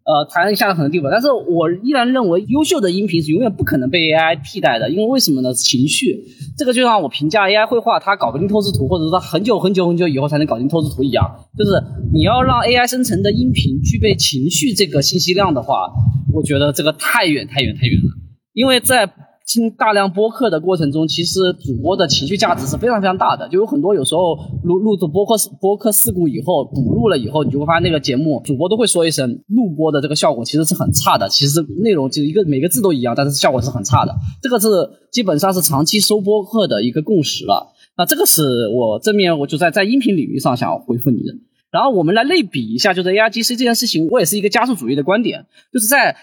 [0.09, 5.53] 呃，谈一下很多地方，但是我依然认为优秀的音频是永远不可能被 AI 替代的，因为为什么呢？
[5.53, 6.25] 情绪，
[6.57, 11.23] 这个就像我评价 AI 绘画，它搞不定透视图，或者说很久很久很久以后才能搞定透视图一样，
[11.59, 11.73] 就是
[12.11, 15.91] 你要让 AI 生成的音频具备情绪这个信息量的话，
[16.33, 18.09] 我觉得这个太远太远太远了。
[18.55, 19.07] 因为在
[19.49, 23.49] 听大量播客的过程中，其实主播的情绪价值是非常非常大的。
[23.49, 31.27] 就有很多有时候录录制播客播客事故以后补录了以后，你就会发现那个节目主播都会说一声录播的这个效果其实是很差的。
[31.31, 34.15] 其实内容就一个每个字都一样，但是效果是很差的。
[34.43, 34.69] 这个是
[35.11, 37.73] 基本上是长期收播客的一个共识了。
[37.97, 41.33] 那这个是我正面我就在在音频领域上想要回复你的。
[41.71, 46.17] 然后我们来类比一下，就是 A I G C 这件事情，我也是一个加速主义的观点，就是在。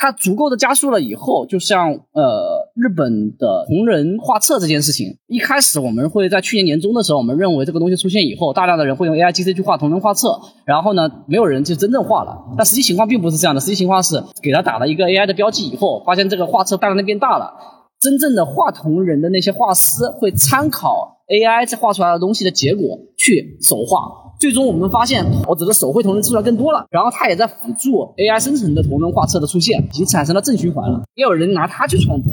[0.00, 12.34] 它足够的加速了以后，就像呃日本的同人画册这件事情，一开始我们会在去年年中的时候，我们认为这个东西出现以后，大量的人会用 A I G C 去画同人画册，然后呢，没有人就真正画了。
[12.56, 17.52] 但实际情况并不是这样的，实际情况是给他打了一个 A I 的标记以后，发现这个画册大量的变大了，
[18.00, 24.29] 真正的画同人的那些画师会参考 A I 这画出来的东西的结果去手画。
[24.40, 31.02] 最终我们发现，桃子的手绘同人出来更多了，然后它也在辅助 AI 生成的同人画册的出现，已经产生了正循环了。
[31.14, 32.32] 也有人拿它去创作，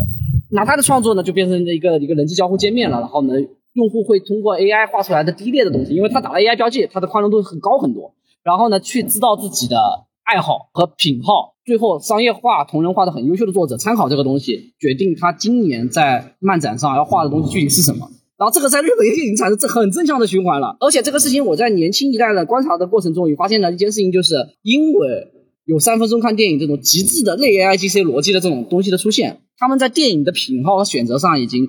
[0.52, 3.02] 拿它的创作呢，就变成了一个一个人机交互界面了。
[3.02, 3.34] 然后呢，
[3.74, 8.14] 用户会通过 AI 画出来的低劣的东西，因为它打了 AI 标记，它的宽容度很高很多。
[8.42, 9.78] 然后呢，去知道自己的
[10.24, 18.08] 爱好和品号，最后商业化同人画的很优秀的作者参考这个东西，决定他今年在漫展上要画的东西具体是什么。
[18.38, 25.28] 然后这个在日本也已经产生这很正向的循环了，而且这个事情我在年轻一代的观察的过程中也发现了一件事情，就是因为
[25.66, 31.68] 有三分钟看电影这种极致的类 A I G C 逻辑的这种东西的出现，他们在电影的品号和选择上已经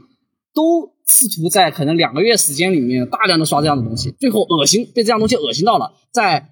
[0.55, 6.51] 都试图在可能两个月时间里面大量的刷这样的东西，最后恶心被这样东西恶心到了，在。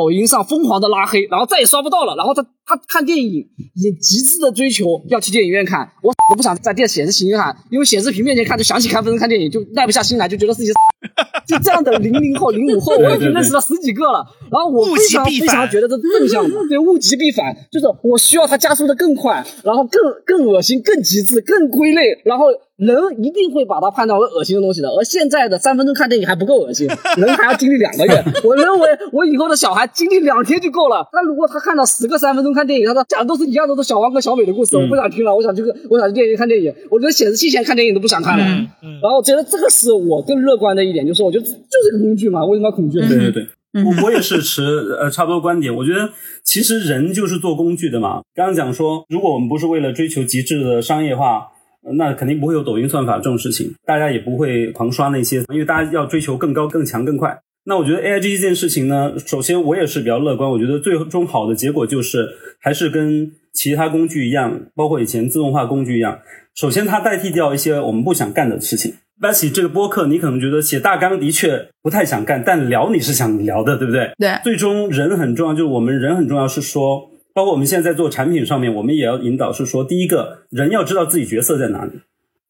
[0.00, 2.16] 抖音上疯狂的拉黑，然后再也刷不到了。
[2.16, 10.72] 然后他他看电影也极致的追求要去电影院看，我我不想在电显示屏看，因为显示屏面前看就想起看分看电影，就耐不下心来，就觉得自己
[11.46, 14.24] 就这样的零零后、零五后，我已经认识了十几个了。
[14.50, 22.46] 然后我非常非常觉得这正向的，对物极必反，就是我需要它加速的更快，然后更更恶心、更极致、更归类，然后。
[22.80, 26.88] 人一定会把它判断为恶心的东西的，而现在的三分钟看电影还不够恶心，
[27.18, 28.24] 人还要经历两个月。
[28.42, 31.06] 我认为我以后的小孩经历两天就够了。
[31.12, 36.74] 那如果他看到十个三分钟看电影，他说讲的都是一样的，都是小王和小美的故事，我不想听了，我想去，我想去电影院看电影。
[36.90, 38.44] 我觉得显示器前看电影都不想看了。
[39.02, 42.98] 然后我觉得这个是我更乐观的一点，就是我觉得就是个工具嘛，为什么要恐惧？
[43.00, 43.46] 对对对，
[43.84, 44.62] 我我也是持
[44.98, 45.74] 呃差不多观点。
[45.76, 46.08] 我觉得
[46.42, 48.22] 其实人就是做工具的嘛。
[48.34, 51.48] 刚刚讲说，如果我们不是为了追求极致的商业化。
[51.96, 57.38] 那肯定不会有抖音算法这种事情，大家也不会狂刷那些，因为大家要追求更高、更强、更快。
[57.64, 62.28] 那我觉得 A I G 这件事情呢，首先我也是比较乐观，我觉得最终好的结果就是
[62.60, 66.20] 还是跟其他工具一样，包括以前自动化工具一样。
[66.54, 68.94] 首先，它代替掉一些我们不想干的事情。
[69.20, 74.10] Bessy 这个播客，你可能觉得写大纲的确不太想干，但聊你是想聊的，对不对？
[74.18, 74.30] 对。
[74.42, 77.09] 最终人很重要，就是我们人很重要，是说。
[77.32, 81.92] 包括我们现在在做产品上面，我们也要引导，是说，第一个人要知道自己角色在哪里，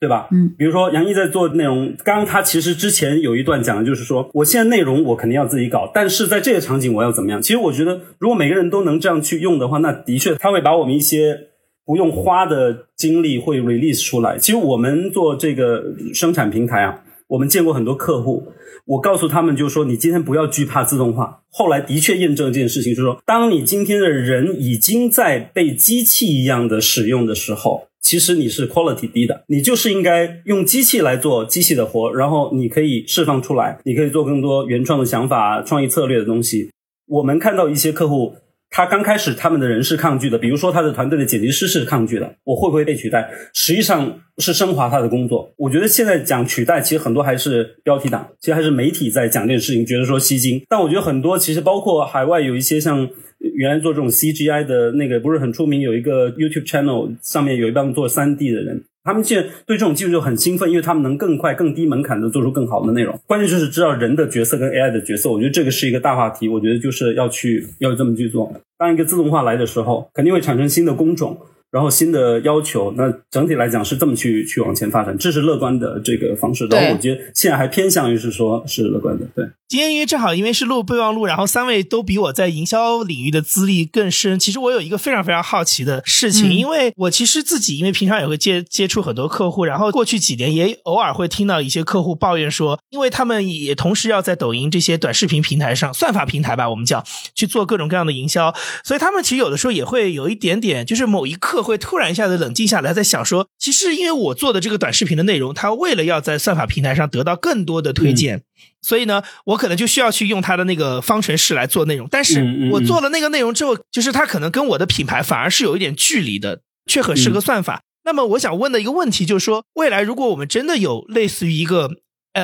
[0.01, 0.29] 对吧？
[0.33, 7.43] 嗯，比如说杨毅在做内容，刚刚他其实之前有一段讲的就是说，我现在内容我肯定要自己搞，但是在这个场景我要怎么样？
[7.43, 11.49] 其实我觉得，如果每个人都能这样去用的话，那的确他会把我们一些
[11.85, 14.39] 不用花的精力会 release 出来。
[14.39, 18.47] 其实我们做这个生产平台啊，我们见过很多客户。
[18.91, 21.43] 我告诉他们，就是说，你今天不要惧怕自动化。
[21.49, 36.71] 后来的确验证这件事情，就是说，当你今天的人已经在被机器一样的使用的时候，其实你是 quality 低的，你就是应该用机器来做机器的活，然后你可以释放出来，你可以做更多原创的想法、创意策略的东西。
[37.07, 38.35] 我们看到一些客户。
[38.71, 43.29] 他刚开始，他们的人是抗拒的，比如说他的团队的剪辑师是抗拒的，我会不会被取代？
[43.53, 45.53] 实际上是升华他的工作。
[45.57, 50.63] 我觉得现在讲取代，其实很多还是标题党，其实还是媒体在讲这件事情，觉得说吸睛。
[50.69, 58.85] 但我觉得很多其实包括海外有一些像原来做这种 CGI 的那个不是很出名，有一个 YouTube channel 上面有一帮做 3D 的人。
[59.11, 63.19] 他们现在对这种技术就很兴奋，因为他们能更快、更低门槛的做出更好的内容。
[63.27, 66.49] 关键就是知道人的角色跟 AI 的角色，我觉得这个是一个大话题。
[66.49, 68.53] 我觉得就是要去要这么去做。
[68.79, 71.37] 当一个自动化来的时候，肯定会产生新的工种。
[71.71, 76.67] 然后新的要求，那整体来讲是这么去去往前发展，这是乐观的这个方式。
[76.67, 79.25] 然后我觉得现在还偏向于是说是乐观的。
[79.37, 84.37] 对，今天因为正好因为是录备忘录，然后三位都比我在营销领域的资历更深。
[84.37, 97.05] 其实我有一个非常非常好奇的事情，因为我其实自己因为平常也会接接触很多客户，然后过去几年也偶尔会听到一些客户抱怨说，因为他们也同时要在抖音这些短视频平台上，算法平台吧，我们叫
[97.37, 98.53] 去做各种各样的营销，
[98.83, 101.60] 所以他们其实有的时候也会有一点点，就是某一刻。
[101.63, 108.43] 会突然一下子冷静下来，在想说，其实因为我做的这个短视频的内容，它为了要在算法平台上得到更多的推荐，
[108.83, 112.09] 所以呢，我可能就需要去用它的那个方程式来做内容。
[112.11, 117.83] 但是我做了那个内容之后，就是它可能跟我的品牌反而是有一点距离的，却很适合算法。
[118.05, 121.91] 那么我想问的一个问题就是说，未来如果我们真的有类似于一个。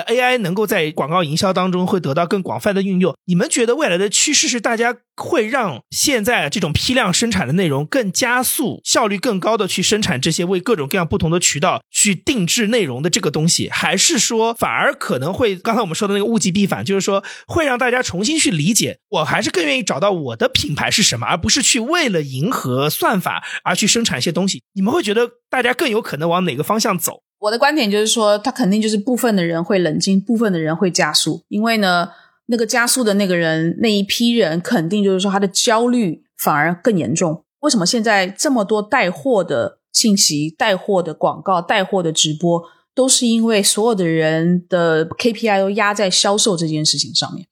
[0.02, 3.14] ，AI 能够在广告营销当中会得到更广泛的运用。
[3.26, 24.62] 你们觉得未来的趋势是大家会让现在这种批量生产的内容更加速、效率更高的去生产这些为各种各样不同的渠道去定制内容的这个东西，还是说反而可能会刚才我们说的那个物极必反，就是说会让大家重新去理解，我还是更愿意找到我的品牌是什么，而不是去为了迎合算法而去生产一些东西。
[24.74, 27.22] 你们会觉得大家更有可能往哪个方向走？
[27.38, 31.42] 我的观点就是说，他肯定就是部分的人会冷静，部分的人会加速。
[31.48, 32.08] 因为呢，
[32.46, 37.44] 那个加速的那个人那一批人，肯定就是说他的焦虑反而更严重。
[37.60, 42.62] 为什么现在这么多带货的信息、带货的广告、带货的直播，
[42.94, 47.46] 都是因为所有的人的 KPI 都压在销售这件事情上面。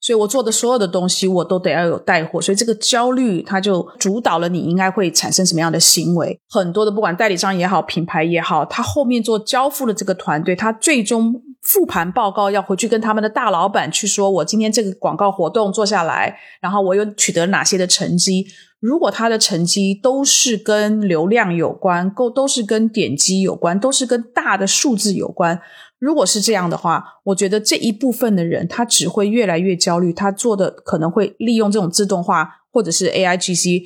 [0.00, 6.40] 所以我做的所有的东西，我都得要有带货，所以这个焦虑它就主导了你应该会产生什么样的行为。
[6.48, 18.46] 很多的不管代理商也好，品牌也好，他后面做交付的这个团队，他最终复盘报告要回去跟他们的大老板去说，我今天这个广告活动做下来，然后我又取得哪些的成绩。
[18.80, 25.60] 如果他的成绩都是跟流量有关，够都是跟点击有关，都是跟大的数字有关。
[26.00, 33.82] 如果是这样的话，我觉得这一部分的人他只会越来越焦虑，他做的可能会利用这种自动化或者是 AIGC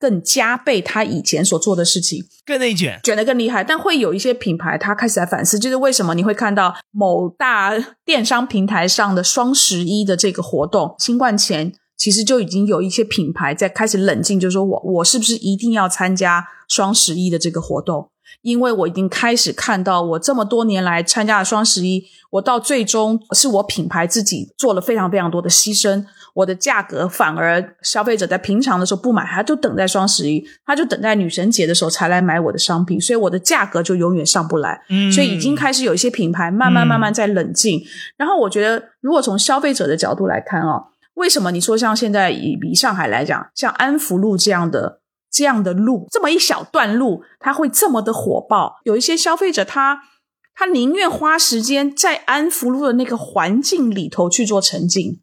[0.00, 3.62] 更加倍他以前所做的事情，更内卷，卷得更厉害。
[3.62, 7.72] 但会有一些品牌他开始来反思，就是为什么你会看到某大
[8.04, 18.10] 电商平台上的双十一的这个活动，新冠前其实就已经有一些品牌在开始冷静，就是说我我是不是一定要参加双十一的这个活动？
[18.42, 34.82] 因为我已经开始看到，我这么多年来参加了双十一，我到最终是我品牌自己做了非常非常多的牺牲，我的价格反而消费者在平常的时候不买，他就等在双十一，他就等在女神节的时候才来买我的商品，所以我的价格就永远上不来。
[34.90, 37.82] 嗯，所以已经开始有一些品牌慢慢慢慢在冷静。
[38.16, 40.84] 然后我觉得，如果从消费者的角度来看哦，
[41.18, 45.00] 为什么你说像现在以以上海来讲，像安福路这样的？
[45.30, 48.76] 这样的路，这么一小段路，它会这么的火爆。
[48.84, 50.00] 有一些消费者，他
[50.54, 55.20] 他宁愿花时间在安福路的那个环境里头去做沉浸，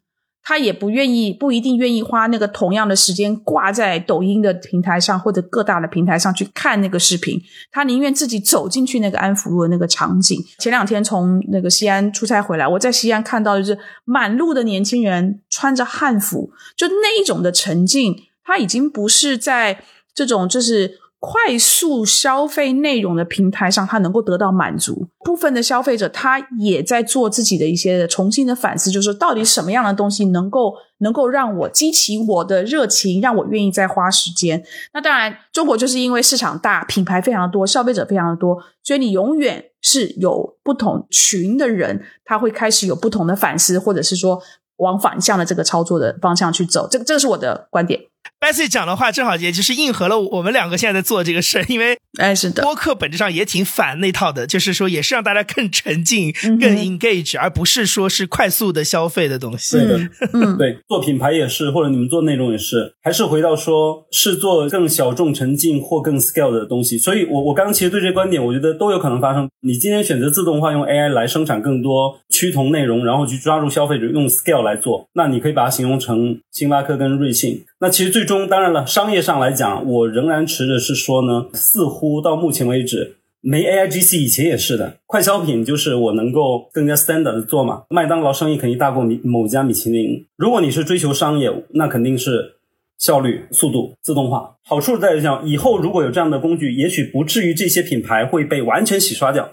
[0.48, 7.42] 他也不愿意，不一定愿意花那个同样的时间挂在抖音的平台上或者各大的平台上去看那个视频。
[7.72, 10.40] 他宁愿自己走进去那个安福路的那个场景。
[10.60, 19.80] 前两天从那个西安出差回来，我在西安看到就是满路的年轻人穿着汉服，就那一种的沉浸，他已经不是在。
[20.16, 25.08] 这种就是快速消费内容的平台上，它能够得到满足。
[25.24, 34.62] 部分的消费者他也在做自己的一些重新的反思，就是到底什么样的东西能够能够让我激起我的热情，让我愿意再花时间。
[34.94, 44.40] 那当然，中国就是因为市场大，品牌非常的多，消费者非常的多，所以你永远是有不同群的人，他会开始有不同的反思，或者是说
[44.76, 46.86] 往反向的这个操作的方向去走。
[46.88, 48.00] 这个，这个是我的观点。
[48.40, 59.78] Bessie 讲的话正好也就是应和了我们两个现在在做这个事因为哎是的，播客本质上也挺反那套的，就是说也是让大家更沉浸、更 engage，而不是说是快速的消费的东西。
[59.78, 59.98] 对的，
[60.32, 66.96] 嗯， 对，做品牌也是，或者你们做内容也是，还是回到说是做更小众、沉浸或更 scale 的东西。
[66.96, 69.48] 所以，我我刚刚其实对这观点，我觉得都有可能发生。
[69.60, 77.64] 你今天选择自动化用 AI 来生产更多趋同内容，然后去抓住消费者用 scale 来做，那你可以把它形容成星巴克跟瑞幸。
[77.80, 87.84] 那其实最终，当然了，商业上来讲，我仍然持的是说呢，似乎到目前为止，没 AIGC 以前也是的，快消品就是我能够更加 standard 的做嘛。
[87.90, 90.26] 麦当劳生意肯定大过米某家米其林。
[90.36, 92.56] 如果你是追求商业，那肯定是
[92.98, 94.56] 效率、速度、自动化。
[94.64, 99.50] 好处在于讲，以后如果有这样的工具，也许不至于这些品牌会被完全洗刷掉。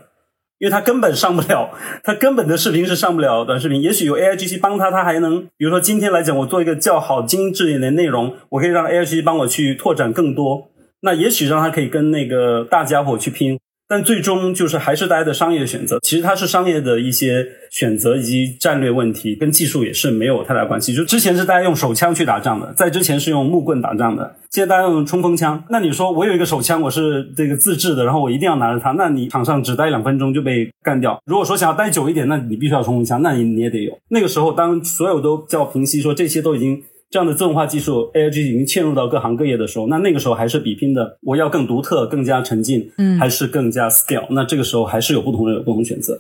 [0.60, 1.72] 因为它根本上不了，
[2.06, 3.82] 它根本的视频是上不了短视频。
[3.82, 10.70] 也许有 AIGC 帮他，他还能，比如说今天来讲，我做一个较好、精致一点的内容，我可以让 AIGC 帮我去拓展更多。
[11.04, 13.60] 那也许让他可以跟那个大家伙去拼。
[13.86, 20.96] 但最终就是还是大家的商业选择，其实它是商业的一些选择以及战略问题，跟技术也是没有太大关系。
[20.96, 25.64] 就之前是大家用手枪去打仗的，在之前是用木棍打仗的，现在大家用冲锋枪。
[25.70, 31.22] 那你说我有一个手枪，我是这个自制的，然后我一定要拿着它，那你场上只待两分钟就被干掉。
[31.26, 33.96] 如果说想要待久一点，那你必须要冲锋枪，那你你也得有。
[34.10, 36.82] 那个时候，当所有都叫平息，说这些都已经。
[37.14, 44.26] 这样的自动化技术，A I G 已经嵌入到各行各业的时候，那那个时候还是比拼的，我要更独特、更加沉浸，嗯，还是更加 scale？
[44.32, 46.20] 那这个时候还是有不同人有不同选择。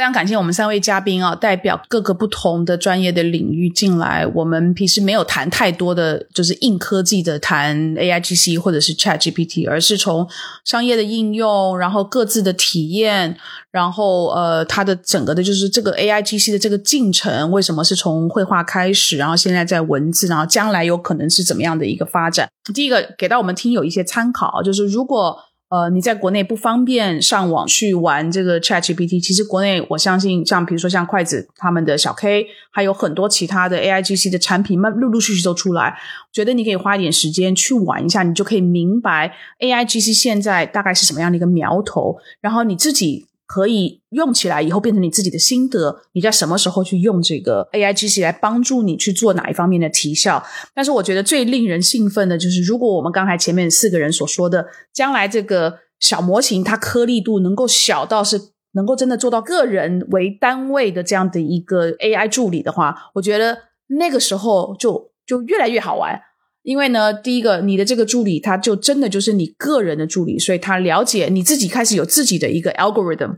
[0.00, 4.26] 非常感谢我们三位嘉宾啊，代表各个不同的专业的领域进来。
[4.28, 10.26] 我们平时没有谈太多的就是硬科技的谈 AIGC 或者是 ChatGPT，而是从
[10.64, 13.36] 商业的应用，然后各自的体验，
[13.70, 22.48] 然后呃，它的整个的就是这个 AIGC 的这个进程，为什么是从绘画开始，然后现在在文字，然后将来有可能是怎么样的一个发展？
[22.72, 25.36] 第一个给到我们听友一些参考，就是如果。
[25.70, 35.96] 呃，你在国内不方便上网去玩这个 ChatGPT，其实国内我相信，像比如说像筷子他们的小 K，还有很多其他的 AIGC 的产品，慢陆陆续续都出来。
[36.32, 43.29] 觉得你可以花一点时间去玩一下，你就可以明白 AIGC 现在大概是什么样的一个苗头，然后你自己。
[43.52, 50.40] 可以用起来以后变成你自己的心得，你在什么时候去用这个 A I G C 来帮助你去做哪一方面的提效？
[50.72, 58.40] 但是我觉得最令人兴奋的就是，如果我们刚才前面四个人所说的，将来这个小模型它颗粒度能够小到是
[58.74, 66.20] 能够真的做到个人为单位的这样的一个 A I 助理的话，我觉得那个时候就就越来越好玩。
[66.62, 73.36] 因为呢，第一个，你的这个助理他就真的就是你个人的助理，所以他了解你自己，开始有自己的一个 algorithm，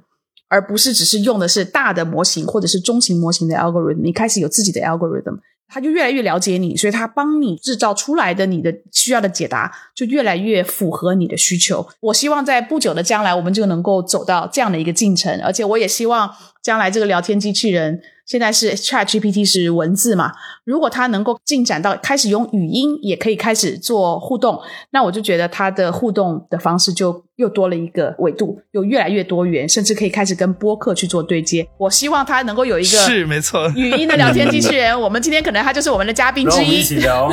[0.49, 5.39] 而不是只是用的是大的模型或者是中型模型的 algorithm，你开始有自己的 algorithm。
[5.75, 11.89] 他就越来越了解你，所以他帮你制造出来的你的需要的解答就越来越符合你的需求。
[12.01, 16.31] 我希望在不久的将来，我们就能够走到这样的一个进程，而且我也希望
[16.63, 18.01] 将来这个聊天机器人。
[18.25, 20.33] 现在是 Chat GPT 是文字嘛？
[20.65, 24.59] 如果它能够进展到开始用语音，也可以开始做互动，
[24.91, 31.67] 那我就觉得它的互动的方式就又多了一个维度，又越来越多元，甚至可以开始跟播客去做对接。
[31.77, 34.99] 我希望它能够有一个是没错语音的聊天机器人。
[34.99, 37.29] 我们今天可能他就是我们的嘉宾之一，一起聊，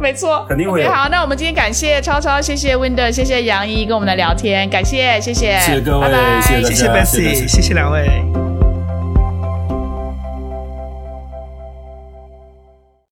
[0.00, 0.82] 没错，肯定会。
[0.88, 6.08] 好，那我们今天感谢超超，谢谢 Winder，谢谢杨一跟我们的聊天，感谢，谢谢，谢谢各位，
[6.40, 8.37] 谢谢 Bessy，谢谢两位。